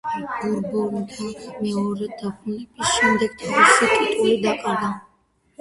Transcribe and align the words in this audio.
ბურბონთა 0.69 1.27
მეორედ 1.65 2.15
დაბრუნების 2.21 2.95
შემდეგ 2.95 3.37
თავისი 3.45 3.91
ტიტული 3.99 4.35
დაკარგა. 4.49 4.91